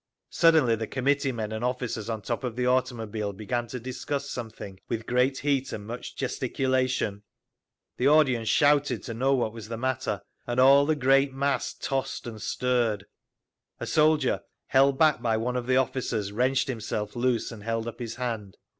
Suddenly 0.31 0.75
the 0.77 0.87
committeemen 0.87 1.51
and 1.51 1.63
officers 1.63 2.09
on 2.09 2.23
top 2.23 2.43
of 2.43 2.55
the 2.55 2.65
automobile 2.65 3.33
began 3.33 3.67
to 3.67 3.79
discuss 3.79 4.27
something 4.27 4.79
with 4.89 5.05
great 5.05 5.37
heat 5.37 5.71
and 5.71 5.85
much 5.85 6.15
gesticulation. 6.15 7.21
The 7.97 8.07
audience 8.07 8.49
shouted 8.49 9.03
to 9.03 9.13
know 9.13 9.35
what 9.35 9.53
was 9.53 9.67
the 9.67 9.77
matter, 9.77 10.23
and 10.47 10.59
all 10.59 10.87
the 10.87 10.95
great 10.95 11.33
mass 11.35 11.75
tossed 11.75 12.25
and 12.25 12.41
stirred. 12.41 13.05
A 13.79 13.85
soldier, 13.85 14.41
held 14.65 14.97
back 14.97 15.21
by 15.21 15.37
one 15.37 15.55
of 15.55 15.67
the 15.67 15.77
officers, 15.77 16.31
wrenched 16.31 16.67
himself 16.67 17.15
loose 17.15 17.51
and 17.51 17.61
held 17.63 17.87
up 17.87 17.99
his 17.99 18.15
hand. 18.15 18.57